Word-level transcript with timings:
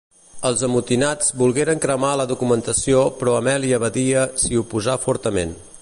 Els 0.49 0.61
amotinats 0.67 1.29
volgueren 1.41 1.83
cremar 1.83 2.09
la 2.21 2.27
documentació 2.33 3.05
però 3.21 3.37
Amèlia 3.43 3.81
Badia 3.87 4.25
s’hi 4.47 4.61
oposà 4.65 4.99
fortament. 5.07 5.55